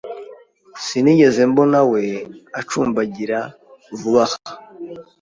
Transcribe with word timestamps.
Sinigeze 0.85 1.41
mbonawe 1.51 2.03
acumbagira 2.59 3.39
vuba 3.99 4.23
aha. 4.27 4.51